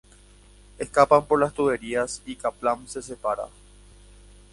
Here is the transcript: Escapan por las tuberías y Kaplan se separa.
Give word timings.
Escapan 0.79 1.23
por 1.27 1.39
las 1.39 1.53
tuberías 1.53 2.23
y 2.25 2.35
Kaplan 2.35 2.87
se 2.87 3.03
separa. 3.03 3.43